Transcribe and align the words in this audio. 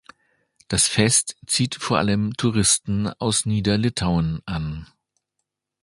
Das 0.67 0.87
Fest 0.87 1.37
zieht 1.45 1.75
vor 1.75 1.99
allem 1.99 2.33
Touristen 2.33 3.07
aus 3.19 3.45
Niederlitauen 3.45 4.41
an. 4.47 4.87